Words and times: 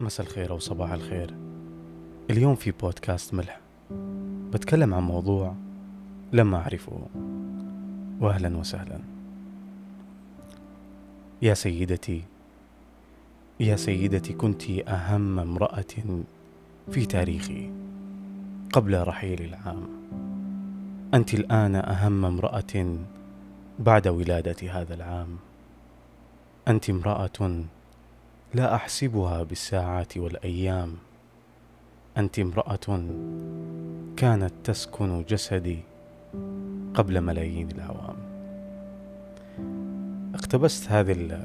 مساء 0.00 0.26
الخير 0.26 0.50
أو 0.50 0.58
صباح 0.58 0.92
الخير. 0.92 1.34
اليوم 2.30 2.54
في 2.54 2.70
بودكاست 2.70 3.34
ملح. 3.34 3.60
بتكلم 4.52 4.94
عن 4.94 5.02
موضوع 5.02 5.54
لم 6.32 6.54
أعرفه. 6.54 7.00
وأهلا 8.20 8.56
وسهلا. 8.56 8.98
يا 11.42 11.54
سيدتي 11.54 12.22
يا 13.60 13.76
سيدتي 13.76 14.32
كنت 14.32 14.70
أهم 14.70 15.38
امرأة 15.38 15.84
في 16.90 17.06
تاريخي 17.06 17.70
قبل 18.72 19.02
رحيل 19.08 19.42
العام. 19.42 19.86
أنت 21.14 21.34
الآن 21.34 21.74
أهم 21.74 22.24
امرأة 22.24 22.96
بعد 23.78 24.08
ولادة 24.08 24.80
هذا 24.80 24.94
العام. 24.94 25.36
أنت 26.68 26.90
امرأة 26.90 27.64
لا 28.54 28.74
أحسبها 28.74 29.42
بالساعات 29.42 30.16
والأيام. 30.16 30.96
أنت 32.16 32.38
امرأة 32.38 33.00
كانت 34.16 34.52
تسكن 34.64 35.24
جسدي 35.28 35.78
قبل 36.94 37.20
ملايين 37.20 37.70
الاعوام 37.70 38.16
اقتبست 40.34 40.90
هذه 40.90 41.42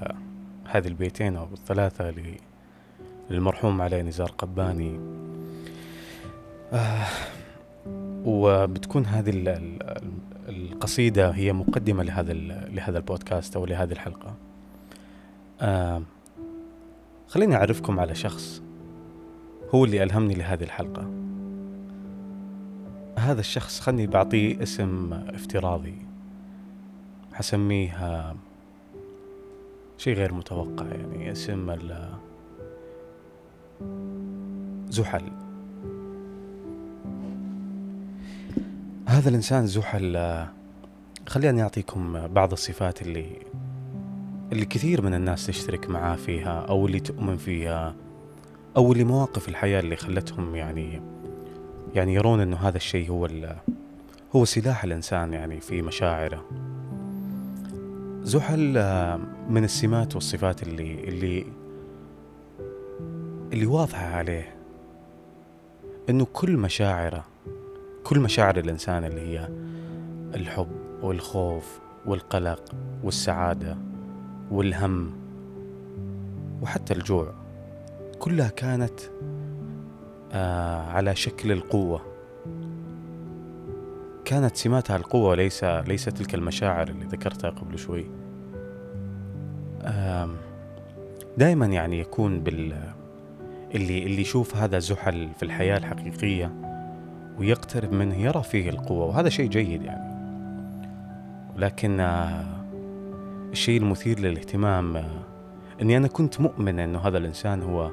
هذه 0.66 0.88
البيتين 0.88 1.36
أو 1.36 1.48
الثلاثة 1.54 2.14
للمرحوم 3.30 3.82
علي 3.82 4.04
نزار 4.04 4.32
قباني. 4.32 5.00
آه 6.74 7.08
وبتكون 8.26 9.06
هذه 9.06 9.32
القصيدة 10.50 11.30
هي 11.30 11.54
مقدمة 11.54 12.04
لهذا 12.04 12.34
لهذا 12.70 12.98
البودكاست 12.98 13.56
أو 13.56 13.66
لهذه 13.66 13.92
الحلقة. 13.92 14.36
آه 15.62 16.02
خليني 17.32 17.56
أعرفكم 17.56 18.00
على 18.00 18.16
شخص 18.16 18.62
هو 19.76 19.86
اللي 19.86 20.04
ألهمني 20.04 20.34
لهذه 20.34 20.64
الحلقة. 20.64 21.10
هذا 23.18 23.40
الشخص 23.40 23.80
خلني 23.80 24.08
بعطيه 24.08 24.64
اسم 24.64 25.14
افتراضي 25.14 25.96
حسميه 27.34 28.36
شيء 29.98 30.14
غير 30.14 30.34
متوقع 30.34 30.86
يعني 30.86 31.32
اسم 31.32 31.76
زحل. 34.90 35.32
هذا 39.08 39.30
الإنسان 39.30 39.68
زحل 39.68 40.46
خليني 41.28 41.62
أعطيكم 41.62 42.28
بعض 42.28 42.52
الصفات 42.52 43.02
اللي 43.02 43.26
اللي 44.52 44.66
كثير 44.66 45.02
من 45.02 45.14
الناس 45.14 45.48
تشترك 45.48 45.90
معاه 45.90 46.16
فيها 46.16 46.60
أو 46.60 46.86
اللي 46.88 47.00
تؤمن 47.00 47.38
فيها 47.38 47.96
أو 48.78 48.92
اللي 48.94 49.04
مواقف 49.04 49.50
الحياة 49.50 49.80
اللي 49.80 49.96
خلتهم 49.96 50.56
يعني 50.56 51.02
يعني 51.96 52.14
يرون 52.14 52.42
إنه 52.42 52.58
هذا 52.58 52.78
الشيء 52.78 53.10
هو 53.10 53.30
هو 54.36 54.46
سلاح 54.46 54.84
الإنسان 54.84 55.34
يعني 55.34 55.60
في 55.60 55.82
مشاعره. 55.82 56.46
زحل 58.24 58.74
من 59.50 59.64
السمات 59.64 60.16
والصفات 60.16 60.64
اللي 60.64 61.04
اللي 61.04 61.46
اللي 63.54 63.66
واضحة 63.66 64.06
عليه 64.06 64.56
إنه 66.10 66.28
كل 66.34 66.58
مشاعره 66.58 67.26
كل 68.04 68.20
مشاعر 68.20 68.58
الإنسان 68.58 69.04
اللي 69.04 69.22
هي 69.22 69.50
الحب 70.36 70.72
والخوف 71.02 71.80
والقلق 72.06 72.76
والسعادة 73.04 73.91
والهم 74.52 75.12
وحتى 76.62 76.94
الجوع 76.94 77.34
كلها 78.20 78.50
كانت 78.50 79.00
آه 80.32 80.82
على 80.82 81.16
شكل 81.16 81.52
القوة. 81.52 82.02
كانت 84.26 84.56
سماتها 84.56 84.96
القوة 84.96 85.36
ليس 85.36 85.64
ليس 85.64 86.06
تلك 86.06 86.36
المشاعر 86.36 86.88
اللي 86.88 87.06
ذكرتها 87.06 87.50
قبل 87.50 87.80
شوي. 87.80 88.06
دائما 91.38 91.66
يعني 91.66 92.00
يكون 92.00 92.40
بال 92.40 92.74
اللي 93.76 94.04
اللي 94.04 94.22
يشوف 94.22 94.56
هذا 94.56 94.80
زحل 94.80 95.30
في 95.38 95.44
الحياة 95.44 95.78
الحقيقية 95.78 96.52
ويقترب 97.40 97.94
منه 97.94 98.16
يرى 98.16 98.44
فيه 98.44 98.70
القوة 98.70 99.06
وهذا 99.06 99.30
شيء 99.30 99.50
جيد 99.50 99.84
يعني. 99.84 100.12
ولكن 101.56 102.00
آه 102.00 102.61
الشيء 103.52 103.82
المثير 103.82 104.20
للاهتمام. 104.20 105.04
اني 105.82 105.98
أنا 105.98 106.08
كنت 106.08 106.42
مؤمن 106.42 106.80
انه 106.80 107.00
هذا 107.00 107.18
الانسان 107.18 107.64
هو 107.64 107.92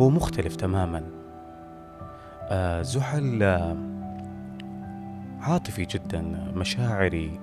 هو 0.00 0.10
مختلف 0.10 0.56
تماما. 0.56 1.04
آه 2.42 2.82
زحل 2.82 3.42
آه 3.42 3.76
عاطفي 5.40 5.84
جدا 5.84 6.52
مشاعري 6.56 7.40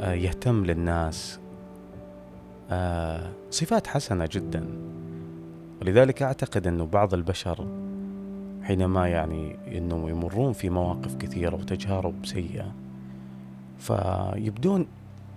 آه 0.00 0.12
يهتم 0.12 0.64
للناس. 0.64 1.40
صفات 3.50 3.86
حسنة 3.86 4.28
جدا. 4.32 4.66
ولذلك 5.82 6.22
أعتقد 6.22 6.66
إنه 6.66 6.86
بعض 6.86 7.14
البشر 7.14 7.66
حينما 8.62 9.08
يعني 9.08 9.56
إنه 9.78 10.10
يمرون 10.10 10.52
في 10.52 10.70
مواقف 10.70 11.16
كثيرة 11.16 11.54
وتجارب 11.54 12.26
سيئة 12.26 12.72
فيبدون 13.78 14.86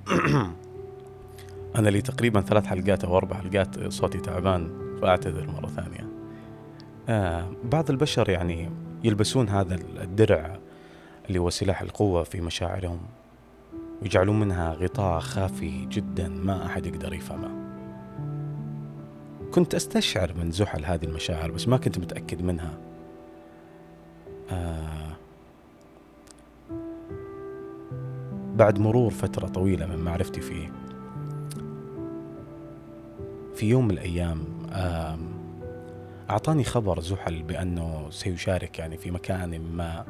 أنا 1.76 1.90
لي 1.90 2.02
تقريبا 2.02 2.42
ثلاث 2.42 2.66
حلقات 2.66 3.04
أو 3.04 3.18
أربع 3.18 3.36
حلقات 3.36 3.88
صوتي 3.88 4.20
تعبان 4.20 4.72
فأعتذر 5.02 5.48
مرة 5.48 5.68
ثانية. 5.68 6.08
آه 7.10 7.52
بعض 7.64 7.90
البشر 7.90 8.30
يعني 8.30 8.70
يلبسون 9.04 9.50
هذا 9.50 9.76
الدرع 9.76 10.60
اللي 11.28 11.40
هو 11.40 11.50
سلاح 11.50 11.82
القوة 11.82 12.24
في 12.24 12.42
مشاعرهم 12.42 13.00
ويجعلون 14.02 14.40
منها 14.40 14.74
غطاء 14.74 15.20
خافي 15.20 15.86
جدا 15.86 16.28
ما 16.30 16.66
أحد 16.66 16.86
يقدر 16.86 17.14
يفهمه. 17.14 17.52
كنت 19.52 19.76
أستشعر 19.76 20.34
من 20.34 20.52
زحل 20.52 20.86
هذه 20.86 21.06
المشاعر 21.06 21.52
بس 21.52 21.68
ما 21.68 21.78
كنت 21.78 22.00
متأكد 22.00 22.42
منها. 22.42 22.78
آه 24.52 25.14
بعد 28.56 28.80
مرور 28.80 29.12
فترة 29.12 29.48
طويلة 29.48 29.86
من 29.86 30.00
معرفتي 30.00 30.42
فيه 30.42 30.83
في 33.64 33.70
يوم 33.70 33.86
من 33.86 33.92
الأيام 33.92 34.46
أعطاني 36.30 36.64
خبر 36.64 37.00
زحل 37.00 37.44
بأنه 37.44 38.10
سيشارك 38.10 38.80
يعني 38.80 38.98
في 38.98 39.12
مكان 39.12 39.62
ما 39.62 40.06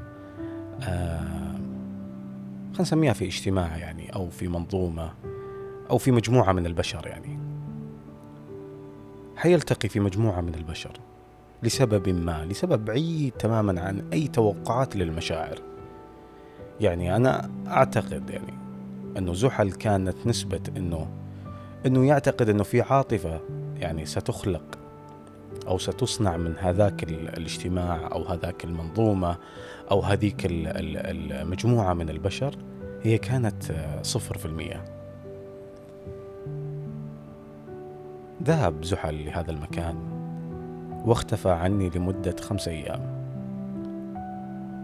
خلينا 2.71 2.81
نسميها 2.81 3.13
في 3.13 3.25
اجتماع 3.25 3.77
يعني 3.77 4.15
أو 4.15 4.29
في 4.29 4.47
منظومة 4.47 5.13
أو 5.89 5.97
في 5.97 6.11
مجموعة 6.11 6.51
من 6.51 6.65
البشر 6.65 7.07
يعني. 7.07 7.39
حيلتقي 9.35 9.89
في 9.89 9.99
مجموعة 9.99 10.41
من 10.41 10.55
البشر 10.55 10.99
لسبب 11.63 12.09
ما 12.09 12.45
لسبب 12.45 12.85
بعيد 12.85 13.31
تماما 13.31 13.81
عن 13.81 14.03
أي 14.13 14.27
توقعات 14.27 14.95
للمشاعر. 14.95 15.61
يعني 16.81 17.15
أنا 17.15 17.49
أعتقد 17.67 18.29
يعني 18.29 18.53
أنه 19.17 19.33
زحل 19.33 19.71
كانت 19.71 20.27
نسبة 20.27 20.61
أنه 20.77 21.22
إنه 21.85 22.05
يعتقد 22.05 22.49
إنه 22.49 22.63
في 22.63 22.81
عاطفة 22.81 23.39
يعني 23.77 24.05
ستخلق 24.05 24.79
أو 25.67 25.77
ستصنع 25.77 26.37
من 26.37 26.53
هذاك 26.57 27.03
الاجتماع 27.03 28.09
أو 28.11 28.23
هذاك 28.23 28.63
المنظومة 28.63 29.37
أو 29.91 30.01
هذيك 30.01 30.41
المجموعة 30.45 31.93
من 31.93 32.09
البشر 32.09 32.55
هي 33.03 33.17
كانت 33.17 33.63
صفر 34.01 34.37
في 34.37 34.45
المية. 34.45 34.83
ذهب 38.43 38.83
زحل 38.83 39.25
لهذا 39.25 39.51
المكان 39.51 39.95
واختفى 41.05 41.49
عني 41.49 41.89
لمدة 41.95 42.35
خمسة 42.41 42.71
أيام. 42.71 43.23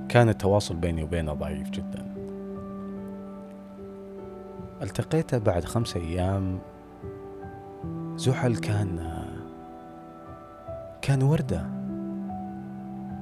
كان 0.10 0.30
التواصل 0.30 0.76
بيني 0.76 1.04
وبينه 1.04 1.34
ضعيف 1.34 1.70
جدا. 1.70 2.06
التقيته 4.82 5.38
بعد 5.38 5.66
خمسة 5.66 6.00
أيام 6.00 6.60
زحل 8.20 8.56
كان 8.56 9.00
كان 11.02 11.24
وردة 11.24 11.66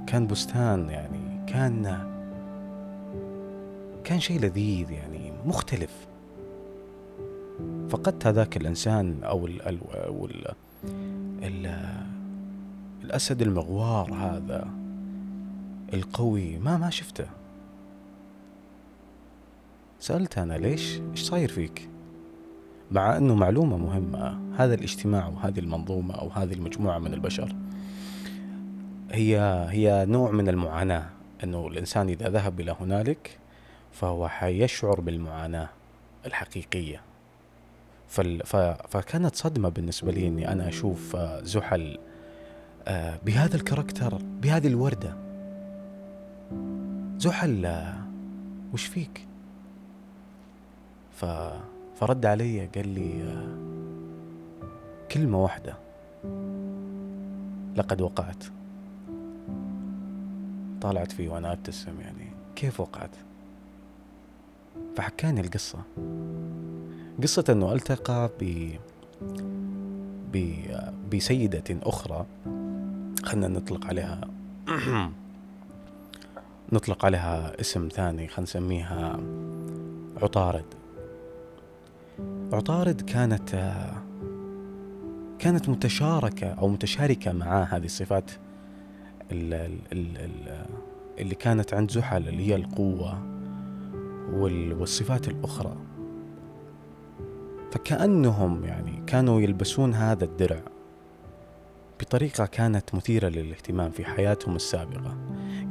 كان 0.07 0.27
بستان 0.27 0.89
يعني 0.89 1.45
كان 1.47 2.07
كان 4.03 4.19
شيء 4.19 4.39
لذيذ 4.39 4.91
يعني 4.91 5.31
مختلف. 5.45 6.07
فقدت 7.89 8.27
هذاك 8.27 8.57
الإنسان 8.57 9.23
أو 9.23 9.47
ال 9.47 9.61
ال 9.61 9.79
ال 9.94 10.53
ال 11.43 11.77
الأسد 13.03 13.41
المغوار 13.41 14.13
هذا 14.13 14.67
القوي 15.93 16.57
ما 16.57 16.77
ما 16.77 16.89
شفته. 16.89 17.25
سألت 20.00 20.38
أنا 20.38 20.53
ليش؟ 20.53 21.00
إيش 21.11 21.23
صاير 21.23 21.50
فيك؟ 21.50 21.89
مع 22.92 23.18
أنه 23.18 23.36
معلومة 23.36 23.78
مهمة. 23.78 24.39
هذا 24.57 24.74
الاجتماع 24.74 25.28
وهذه 25.28 25.60
المنظومة 25.60 26.16
أو 26.16 26.30
هذه 26.30 26.54
المجموعة 26.54 27.00
من 27.00 27.13
البشر 27.13 27.56
هي 29.12 29.39
هي 29.69 30.06
نوع 30.10 30.31
من 30.31 30.50
المعاناة. 30.50 31.10
أنه 31.44 31.68
الإنسان 31.68 32.10
إذا 32.10 32.30
ذهب 32.30 32.60
إلى 32.60 32.75
هنالك 32.80 33.38
فهو 33.92 34.28
حيشعر 34.28 35.01
بالمعاناة 35.01 35.69
الحقيقية. 36.25 37.01
فكانت 38.89 39.36
صدمة 39.36 39.69
بالنسبة 39.69 40.12
لي 40.12 40.28
أني 40.28 40.51
أنا 40.51 40.68
أشوف 40.68 41.16
آه، 41.16 41.42
زحل 41.44 41.98
آه، 42.88 43.19
بهذا 43.25 43.56
الكاركتر 43.56 44.18
بهذه 44.42 44.68
الوردة. 44.68 45.18
زحل 47.18 47.66
آه، 47.66 47.98
وش 48.74 48.86
فيك؟ 48.86 49.28
ف... 51.12 51.25
فرد 51.99 52.25
علي 52.25 52.65
قال 52.65 52.88
لي 52.88 53.38
كلمة 55.11 55.44
واحدة. 55.44 55.73
لقد 57.75 58.01
وقعت. 58.01 58.44
طالعت 60.81 61.11
فيه 61.11 61.29
وأنا 61.29 61.53
أبتسم 61.53 62.01
يعني 62.01 62.31
كيف 62.55 62.79
وقعت؟ 62.79 63.09
فحكاني 64.95 65.41
القصة. 65.41 65.79
قصة 67.23 67.44
أنه 67.49 67.73
ألتقى 67.73 68.29
ب 68.41 68.71
ب 70.33 70.61
بسيدة 71.13 71.63
أخرى 71.83 72.25
خلنا 73.23 73.47
نطلق 73.47 73.85
عليها 73.85 74.21
نطلق 76.73 77.05
عليها 77.05 77.61
اسم 77.61 77.88
ثاني 77.88 78.27
خلينا 78.27 78.43
نسميها 78.43 79.19
عطارد. 80.21 80.65
عطارد 82.53 83.01
كانت 83.01 83.73
كانت 85.39 85.69
متشاركة 85.69 86.47
أو 86.47 86.67
متشاركة 86.67 87.33
معاه 87.33 87.63
هذه 87.63 87.85
الصفات 87.85 88.31
اللي 89.31 91.35
كانت 91.39 91.73
عند 91.73 91.91
زحل 91.91 92.27
اللي 92.27 92.47
هي 92.47 92.55
القوة 92.55 93.19
والصفات 94.79 95.27
الأخرى. 95.27 95.77
فكأنهم 97.71 98.65
يعني 98.65 99.03
كانوا 99.07 99.41
يلبسون 99.41 99.93
هذا 99.93 100.25
الدرع 100.25 100.59
بطريقة 102.00 102.45
كانت 102.45 102.95
مثيرة 102.95 103.27
للاهتمام 103.27 103.91
في 103.91 104.05
حياتهم 104.05 104.55
السابقة 104.55 105.17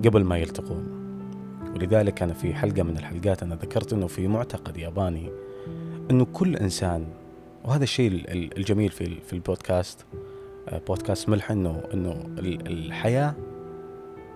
قبل 0.04 0.24
ما 0.24 0.38
يلتقون. 0.38 1.06
ولذلك 1.74 2.22
أنا 2.22 2.34
في 2.34 2.54
حلقة 2.54 2.82
من 2.82 2.96
الحلقات 2.96 3.42
أنا 3.42 3.54
ذكرت 3.54 3.92
أنه 3.92 4.06
في 4.06 4.28
معتقد 4.28 4.76
ياباني 4.76 5.30
أنه 6.10 6.26
كل 6.32 6.56
إنسان 6.56 7.06
وهذا 7.64 7.82
الشيء 7.82 8.24
الجميل 8.56 8.90
في 8.90 9.20
في 9.20 9.32
البودكاست 9.32 10.06
آه، 10.68 10.80
بودكاست 10.88 11.28
ملح 11.28 11.50
انه 11.50 11.82
إنه 11.94 12.24
الحياة 12.38 13.34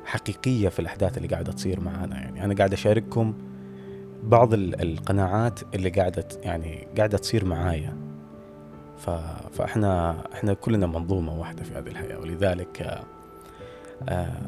حقيقية 0.04 0.68
في 0.68 0.78
الأحداث 0.78 1.16
اللي 1.16 1.28
قاعدة 1.28 1.52
تصير 1.52 1.80
معنا 1.80 2.16
يعني 2.16 2.44
أنا 2.44 2.54
قاعد 2.54 2.72
أشارككم 2.72 3.34
بعض 4.22 4.54
القناعات 4.54 5.60
اللي 5.74 5.90
قاعدة 5.90 6.28
يعني 6.42 6.86
قاعدة 6.96 7.18
تصير 7.18 7.44
معايا. 7.44 7.96
فاحنا 9.52 10.16
إحنا 10.32 10.54
كلنا 10.54 10.86
منظومة 10.86 11.38
واحدة 11.38 11.62
في 11.62 11.74
هذه 11.74 11.88
الحياة. 11.88 12.18
ولذلك 12.18 12.82
آه, 12.82 13.04
آه، 14.08 14.42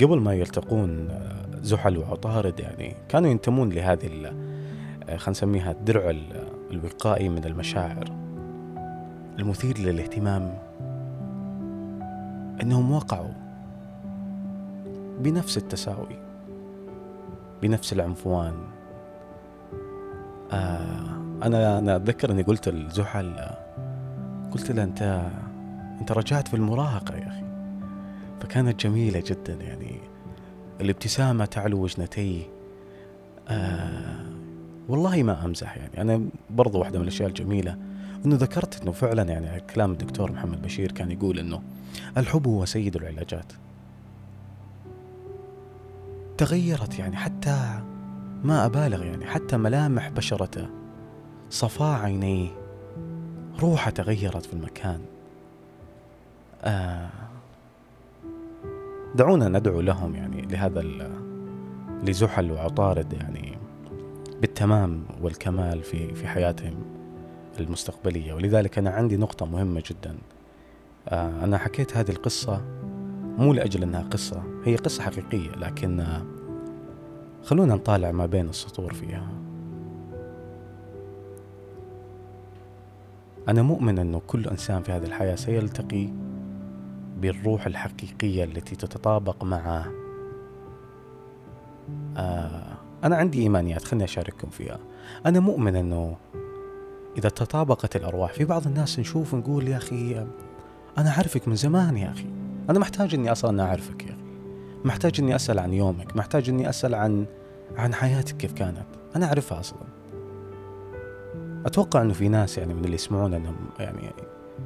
قبل 0.00 0.18
ما 0.18 0.34
يلتقون 0.34 1.08
زحل 1.62 1.98
وعطارد 1.98 2.60
يعني 2.60 2.96
كانوا 3.08 3.30
ينتمون 3.30 3.70
لهذه 3.70 4.06
خلينا 5.16 5.30
نسميها 5.30 5.70
الدرع 5.70 6.10
الوقائي 6.70 7.28
من 7.28 7.44
المشاعر. 7.44 8.04
المثير 9.38 9.78
للاهتمام 9.78 10.58
إنهم 12.62 12.92
وقعوا 12.92 13.32
بنفس 15.18 15.56
التساوي 15.56 16.16
بنفس 17.62 17.92
العنفوان. 17.92 18.54
آه 20.52 21.22
أنا 21.42 21.78
أنا 21.78 21.96
أتذكر 21.96 22.30
إني 22.30 22.42
قلت 22.42 22.68
لزحل 22.68 23.36
قلت 24.52 24.70
له 24.70 24.82
انت 24.82 25.30
أنت 26.00 26.12
رجعت 26.12 26.48
في 26.48 26.54
المراهقة 26.54 27.16
يا 27.16 27.28
أخي. 27.28 27.44
فكانت 28.40 28.86
جميلة 28.86 29.22
جدا 29.26 29.54
يعني. 29.54 30.00
الابتسامة 30.80 31.44
تعلو 31.44 31.82
وجنتي 31.82 32.46
آه 33.48 34.31
والله 34.88 35.22
ما 35.22 35.44
أمزح 35.44 35.76
يعني. 35.76 36.00
أنا 36.00 36.28
برضو 36.50 36.78
واحدة 36.78 36.98
من 36.98 37.02
الأشياء 37.02 37.28
الجميلة 37.28 37.78
إنه 38.26 38.36
ذكرت 38.36 38.82
إنه 38.82 38.92
فعلا 38.92 39.22
يعني 39.22 39.60
كلام 39.60 39.92
الدكتور 39.92 40.32
محمد 40.32 40.62
بشير 40.62 40.92
كان 40.92 41.10
يقول 41.10 41.38
إنه 41.38 41.62
الحب 42.16 42.46
هو 42.46 42.64
سيد 42.64 42.96
العلاجات. 42.96 43.52
تغيرت 46.38 46.98
يعني 46.98 47.16
حتى 47.16 47.82
ما 48.44 48.66
أبالغ 48.66 49.04
يعني 49.04 49.26
حتى 49.26 49.56
ملامح 49.56 50.08
بشرته 50.08 50.66
صفاء 51.50 52.00
عينيه 52.00 52.48
روحه 53.60 53.90
تغيرت 53.90 54.46
في 54.46 54.52
المكان. 54.52 55.00
آه 56.62 57.08
دعونا 59.14 59.48
ندعو 59.48 59.80
لهم 59.80 60.14
يعني 60.14 60.42
لهذا 60.42 60.84
لزحل 62.04 62.52
وعطارد 62.52 63.12
يعني. 63.12 63.61
بالتمام 64.42 65.04
والكمال 65.20 65.82
في 65.82 66.14
في 66.14 66.26
حياتهم 66.26 66.74
المستقبلية. 67.60 68.32
ولذلك 68.32 68.78
أنا 68.78 68.90
عندي 68.90 69.16
نقطة 69.16 69.46
مهمة 69.46 69.82
جدا. 69.90 70.16
آه، 71.08 71.44
أنا 71.44 71.58
حكيت 71.58 71.96
هذه 71.96 72.10
القصة 72.10 72.62
مو 73.38 73.52
لأجل 73.52 73.82
أنها 73.82 74.02
قصة 74.02 74.42
هي 74.64 74.76
قصة 74.76 75.02
حقيقية 75.02 75.50
لكن 75.50 76.00
آه، 76.00 76.22
خلونا 77.42 77.74
نطالع 77.74 78.12
ما 78.12 78.26
بين 78.26 78.48
السطور 78.48 78.94
فيها. 78.94 79.28
أنا 83.48 83.62
مؤمن 83.62 83.98
أنه 83.98 84.20
كل 84.26 84.48
إنسان 84.48 84.82
في 84.82 84.92
هذه 84.92 85.04
الحياة 85.04 85.34
سيلتقي 85.34 86.08
بالروح 87.20 87.66
الحقيقية 87.66 88.44
التي 88.44 88.76
تتطابق 88.76 89.44
مع 89.44 89.86
آه 92.16 92.71
أنا 93.04 93.16
عندي 93.16 93.42
إيمانيات 93.42 93.84
خليني 93.84 94.04
أشارككم 94.04 94.50
فيها. 94.50 94.78
أنا 95.26 95.40
مؤمن 95.40 95.76
أنه 95.76 96.16
إذا 97.18 97.28
تطابقت 97.28 97.96
الأرواح 97.96 98.32
في 98.32 98.44
بعض 98.44 98.66
الناس 98.66 98.98
نشوف 98.98 99.34
نقول 99.34 99.68
يا 99.68 99.76
أخي 99.76 100.26
أنا 100.98 101.10
أعرفك 101.10 101.48
من 101.48 101.54
زمان 101.54 101.96
يا 101.96 102.10
أخي. 102.10 102.26
أنا 102.70 102.78
محتاج 102.78 103.14
إني 103.14 103.32
أصلا 103.32 103.62
أعرفك 103.62 104.02
يا 104.02 104.10
أخي. 104.10 104.22
محتاج 104.84 105.20
إني 105.20 105.36
أسأل 105.36 105.58
عن 105.58 105.72
يومك 105.72 106.16
محتاج 106.16 106.48
إني 106.48 106.68
أسأل 106.68 106.94
عن 106.94 107.26
عن 107.76 107.94
حياتك 107.94 108.36
كيف 108.36 108.52
كانت. 108.52 108.86
أنا 109.16 109.26
أعرفها 109.26 109.60
أصلا. 109.60 109.82
أتوقع 111.66 112.02
أنه 112.02 112.12
في 112.12 112.28
ناس 112.28 112.58
يعني 112.58 112.74
من 112.74 112.84
اللي 112.84 112.94
يسمعون 112.94 113.34
أنهم 113.34 113.56
يعني 113.78 114.10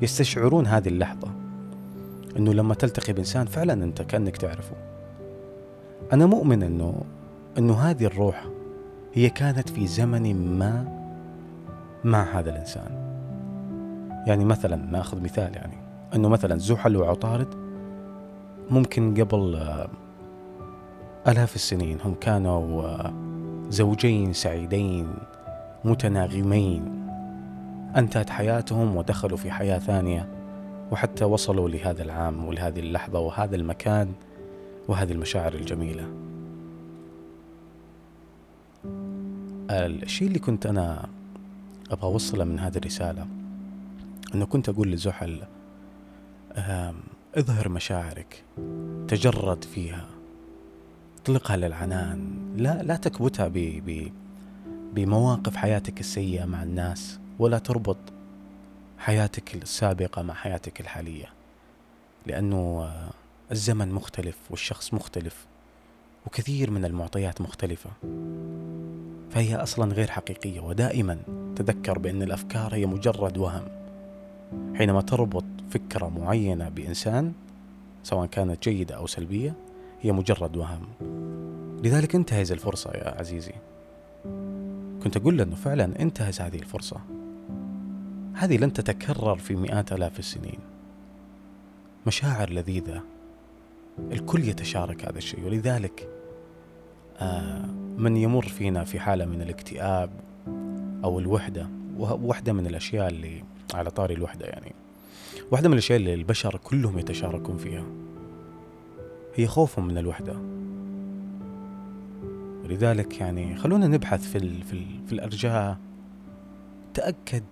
يستشعرون 0.02 0.66
هذه 0.66 0.88
اللحظة. 0.88 1.28
أنه 2.36 2.52
لما 2.52 2.74
تلتقي 2.74 3.12
بإنسان 3.12 3.46
فعلا 3.46 3.72
أنت 3.72 4.02
كأنك 4.02 4.36
تعرفه. 4.36 4.76
أنا 6.12 6.26
مؤمن 6.26 6.62
أنه 6.62 7.02
أنه 7.58 7.74
هذه 7.74 8.04
الروح 8.04 8.46
هي 9.14 9.30
كانت 9.30 9.68
في 9.68 9.86
زمن 9.86 10.58
ما 10.58 10.84
مع 12.04 12.22
هذا 12.22 12.50
الإنسان. 12.50 13.06
يعني 14.26 14.44
مثلا 14.44 14.76
نأخذ 14.76 15.22
مثال 15.22 15.56
يعني 15.56 15.76
أنه 16.14 16.28
مثلا 16.28 16.58
زحل 16.58 16.96
وعطارد 16.96 17.54
ممكن 18.70 19.14
قبل 19.14 19.54
آه، 19.54 19.88
آلاف 21.28 21.54
السنين 21.54 21.98
هم 22.04 22.14
كانوا 22.14 22.82
آه، 22.82 23.12
زوجين 23.68 24.32
سعيدين 24.32 25.08
متناغمين 25.84 27.08
أنتهت 27.96 28.30
حياتهم 28.30 28.96
ودخلوا 28.96 29.36
في 29.36 29.50
حياة 29.50 29.78
ثانية 29.78 30.28
وحتى 30.92 31.24
وصلوا 31.24 31.68
لهذا 31.68 32.02
العام 32.02 32.46
ولهذه 32.46 32.80
اللحظة 32.80 33.18
وهذا 33.18 33.56
المكان 33.56 34.12
وهذه 34.88 35.12
المشاعر 35.12 35.54
الجميلة. 35.54 36.06
الشيء 39.70 40.28
اللي 40.28 40.38
كنت 40.38 40.66
أنا 40.66 41.08
أبغى 41.90 42.04
أوصله 42.04 42.44
من 42.44 42.58
هذه 42.58 42.76
الرسالة 42.76 43.26
أنه 44.34 44.46
كنت 44.46 44.68
أقول 44.68 44.90
لزحل 44.92 45.42
اظهر 47.36 47.68
مشاعرك 47.68 48.44
تجرد 49.08 49.64
فيها 49.64 50.06
اطلقها 51.22 51.56
للعنان 51.56 52.36
لا 52.56 52.82
لا 52.82 52.96
تكبتها 52.96 53.48
ب 53.48 54.12
بمواقف 54.94 55.56
حياتك 55.56 56.00
السيئة 56.00 56.44
مع 56.44 56.62
الناس 56.62 57.18
ولا 57.38 57.58
تربط 57.58 57.98
حياتك 58.98 59.54
السابقة 59.54 60.22
مع 60.22 60.34
حياتك 60.34 60.80
الحالية 60.80 61.26
لأنه 62.26 62.90
الزمن 63.52 63.92
مختلف 63.92 64.38
والشخص 64.50 64.94
مختلف 64.94 65.46
وكثير 66.26 66.70
من 66.70 66.84
المعطيات 66.84 67.40
مختلفة. 67.40 67.90
فهي 69.36 69.56
أصلا 69.56 69.94
غير 69.94 70.10
حقيقية 70.10 70.60
ودائما 70.60 71.18
تذكر 71.56 71.98
بأن 71.98 72.22
الأفكار 72.22 72.74
هي 72.74 72.86
مجرد 72.86 73.38
وهم. 73.38 73.68
حينما 74.74 75.00
تربط 75.00 75.44
فكرة 75.70 76.08
معينة 76.08 76.68
بإنسان 76.68 77.32
سواء 78.02 78.26
كانت 78.26 78.68
جيدة 78.68 78.94
أو 78.96 79.06
سلبية 79.06 79.54
هي 80.00 80.12
مجرد 80.12 80.56
وهم. 80.56 80.82
لذلك 81.84 82.14
انتهز 82.14 82.52
الفرصة 82.52 82.90
يا 82.90 83.18
عزيزي. 83.18 83.52
كنت 85.04 85.16
أقول 85.16 85.38
له 85.38 85.44
أنه 85.44 85.54
فعلا 85.54 86.00
انتهز 86.00 86.40
هذه 86.40 86.58
الفرصة. 86.58 86.96
هذه 88.34 88.56
لن 88.56 88.72
تتكرر 88.72 89.36
في 89.36 89.56
مئات 89.56 89.92
آلاف 89.92 90.18
السنين. 90.18 90.58
مشاعر 92.06 92.50
لذيذة. 92.50 93.02
الكل 94.12 94.44
يتشارك 94.44 95.04
هذا 95.04 95.18
الشيء 95.18 95.44
ولذلك 95.46 96.08
آه 97.18 97.85
من 97.98 98.16
يمر 98.16 98.48
فينا 98.48 98.84
في 98.84 99.00
حالة 99.00 99.24
من 99.24 99.42
الاكتئاب 99.42 100.10
أو 101.04 101.18
الوحدة 101.18 101.68
وواحدة 101.98 102.52
من 102.52 102.66
الأشياء 102.66 103.08
اللي 103.08 103.44
على 103.74 103.90
طاري 103.90 104.14
الوحدة 104.14 104.46
يعني. 104.46 104.74
واحدة 105.50 105.68
من 105.68 105.72
الأشياء 105.72 105.98
اللي 105.98 106.14
البشر 106.14 106.60
كلهم 106.64 106.98
يتشاركون 106.98 107.56
فيها. 107.56 107.84
هي 109.34 109.46
خوفهم 109.46 109.86
من 109.86 109.98
الوحدة. 109.98 110.36
ولذلك 112.64 113.20
يعني 113.20 113.56
خلونا 113.56 113.86
نبحث 113.86 114.28
في 114.30 114.38
ال 114.38 114.62
في, 114.62 114.72
ال 114.72 114.86
في 115.06 115.12
الأرجاء. 115.12 115.76
تأكد 116.94 117.44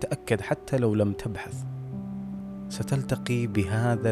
تأكد 0.00 0.40
حتى 0.40 0.78
لو 0.78 0.94
لم 0.94 1.12
تبحث. 1.12 1.64
ستلتقي 2.68 3.46
بهذا 3.46 4.10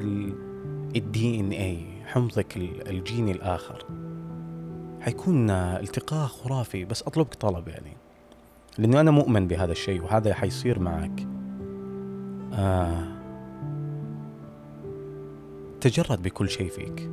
الدي 0.97 1.41
إن 1.41 1.51
اي 1.51 1.85
حمضك 2.07 2.57
الجيني 2.57 3.33
الآخر. 3.33 4.04
حيكون 5.05 5.51
التقاء 5.51 6.27
خرافي 6.27 6.85
بس 6.85 7.03
أطلبك 7.03 7.35
طلب 7.35 7.69
يعني. 7.69 7.93
لأنه 8.79 9.01
أنا 9.01 9.11
مؤمن 9.11 9.49
بهذا 9.49 9.73
الشيء 9.73 10.03
وهذا 10.03 10.35
حيصير 10.35 10.79
معك. 10.79 11.27
آه. 12.53 13.05
تجرد 15.81 16.23
بكل 16.23 16.49
شيء 16.49 16.69
فيك. 16.69 17.11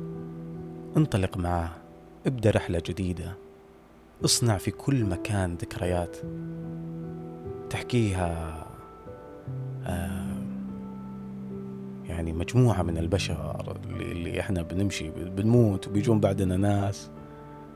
انطلق 0.96 1.36
معاه 1.36 1.70
ابدأ 2.26 2.50
رحلة 2.50 2.82
جديدة. 2.86 3.34
اصنع 4.24 4.58
في 4.58 4.70
كل 4.70 5.04
مكان 5.04 5.54
ذكريات. 5.54 6.16
تحكيها 7.70 8.66
آه 9.86 10.42
يعني 12.04 12.32
مجموعة 12.32 12.82
من 12.82 12.98
البشر 12.98 13.74
اللي 13.86 14.40
إحنا 14.40 14.62
بنمشي 14.62 15.10
بنموت 15.10 15.88
وبيجون 15.88 16.20
بعدنا 16.20 16.56
ناس. 16.56 17.10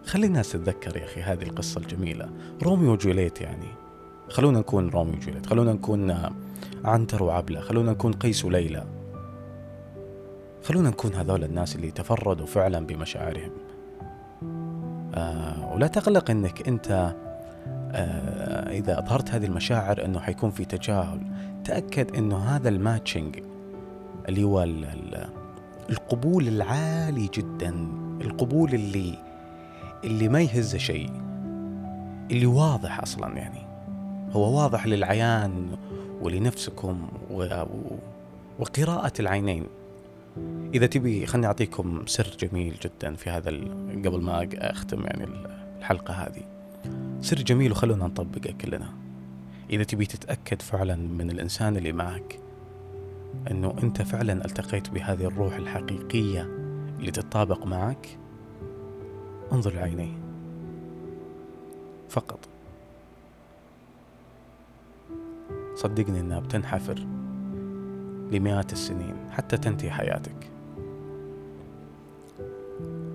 خلي 0.07 0.27
الناس 0.27 0.53
تتذكر 0.53 0.97
يا 0.97 1.05
أخي 1.05 1.23
هذه 1.23 1.43
القصة 1.43 1.81
الجميلة. 1.81 2.29
روميو 2.63 2.93
وجوليت 2.93 3.41
يعني. 3.41 3.69
خلونا 4.29 4.59
نكون 4.59 4.89
روميو 4.89 5.15
وجوليت. 5.15 5.47
خلونا 5.47 5.73
نكون 5.73 6.17
عنتر 6.85 7.23
وعبلة. 7.23 7.61
خلونا 7.61 7.93
نكون 7.93 8.13
قيس 8.13 8.45
وليلى. 8.45 8.85
خلونا 10.65 10.91
نكون 10.91 11.15
هذول 11.15 11.45
الناس 11.45 11.77
اللي 11.77 11.91
تفردوا 11.91 12.47
فعلا 12.47 12.87
بمشاعرهم. 12.87 13.51
آه 15.15 15.73
ولا 15.75 15.87
تقلق 15.87 16.31
إنك 16.31 16.69
أنت 16.69 17.15
آه 17.93 18.71
إذا 18.71 18.99
أظهرت 18.99 19.31
هذه 19.31 19.47
المشاعر 19.47 20.05
إنه 20.05 20.21
حيكون 20.21 20.51
في 20.51 20.65
تجاهل. 20.65 21.21
تأكد 21.65 22.17
إنه 22.17 22.39
هذا 22.39 22.69
الماتشنج 22.69 23.39
اللي 24.29 24.45
هو 24.45 24.63
القبول 25.91 26.49
العالي 26.49 27.31
جدا. 27.35 27.89
القبول 28.21 28.75
اللي 28.75 29.19
اللي 30.05 30.29
ما 30.29 30.41
يهز 30.41 30.77
شيء 30.77 31.11
اللي 32.31 32.47
واضح 32.47 33.01
أصلا 33.01 33.37
يعني. 33.37 33.67
هو 34.33 34.63
واضح 34.63 34.87
للعيان 34.87 35.77
ولنفسكم 36.21 37.09
وقراءة 38.59 39.13
العينين. 39.21 39.65
إذا 40.75 40.87
تبي 40.87 41.27
خلني 41.27 41.47
أعطيكم 41.47 42.03
سر 42.07 42.37
جميل 42.41 42.75
جدا 42.83 43.15
في 43.15 43.31
هذا 43.31 43.51
قبل 44.05 44.21
ما 44.21 44.49
أختم 44.55 45.05
يعني 45.05 45.27
الحلقة 45.79 46.15
هذه. 46.15 46.43
سر 47.21 47.37
جميل 47.37 47.73
وخلونا 47.73 48.07
نطبقه 48.07 48.55
كلنا. 48.61 48.93
إذا 49.71 49.85
تبي 49.85 50.07
تتأكد 50.07 50.63
فعلا 50.63 50.97
من 50.97 51.31
الإنسان 51.31 51.77
اللي 51.77 51.93
معك 51.93 52.41
أنه 53.51 53.75
أنت 53.83 54.03
فعلا 54.03 54.45
التقيت 54.45 54.91
بهذه 54.91 55.25
الروح 55.25 55.57
الحقيقية 55.57 56.43
اللي 56.99 57.11
تتطابق 57.11 57.67
معك 57.67 58.19
انظر 59.53 59.75
لعينيه. 59.75 60.19
فقط. 62.09 62.39
صدقني 65.75 66.21
إنها 66.21 66.41
بتنحفر 66.41 67.07
لمئات 68.31 68.73
السنين 68.73 69.31
حتى 69.31 69.57
تنتهي 69.57 69.91
حياتك. 69.91 70.51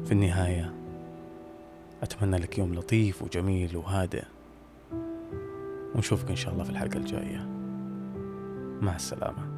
في 0.05 0.11
النهاية 0.11 0.73
أتمنى 2.03 2.37
لك 2.37 2.57
يوم 2.57 2.75
لطيف 2.75 3.23
وجميل 3.23 3.77
وهادئ. 3.77 4.23
ونشوفك 5.95 6.29
إن 6.29 6.35
شاء 6.35 6.53
الله 6.53 6.63
في 6.63 6.69
الحلقة 6.69 6.97
الجاية. 6.97 7.47
مع 8.81 8.95
السلامة. 8.95 9.50